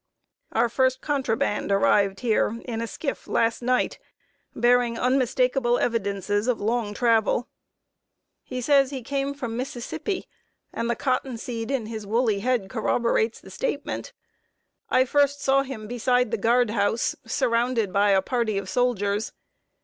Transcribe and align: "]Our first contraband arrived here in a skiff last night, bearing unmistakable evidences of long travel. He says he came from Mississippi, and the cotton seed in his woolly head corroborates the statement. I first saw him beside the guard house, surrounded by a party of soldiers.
"]Our 0.51 0.67
first 0.67 0.99
contraband 1.01 1.71
arrived 1.71 2.21
here 2.21 2.59
in 2.65 2.81
a 2.81 2.87
skiff 2.87 3.27
last 3.27 3.61
night, 3.61 3.99
bearing 4.55 4.97
unmistakable 4.97 5.77
evidences 5.77 6.47
of 6.47 6.59
long 6.59 6.95
travel. 6.95 7.47
He 8.41 8.61
says 8.61 8.89
he 8.89 9.03
came 9.03 9.35
from 9.35 9.55
Mississippi, 9.55 10.27
and 10.73 10.89
the 10.89 10.95
cotton 10.95 11.37
seed 11.37 11.69
in 11.69 11.85
his 11.85 12.07
woolly 12.07 12.39
head 12.39 12.67
corroborates 12.67 13.39
the 13.41 13.51
statement. 13.51 14.11
I 14.89 15.05
first 15.05 15.39
saw 15.39 15.61
him 15.61 15.85
beside 15.85 16.31
the 16.31 16.35
guard 16.39 16.71
house, 16.71 17.15
surrounded 17.27 17.93
by 17.93 18.09
a 18.09 18.23
party 18.23 18.57
of 18.57 18.67
soldiers. 18.67 19.33